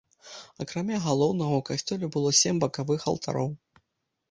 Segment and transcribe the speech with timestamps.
[0.63, 3.49] Акрамя галоўнага, у касцёле было сем бакавых алтароў.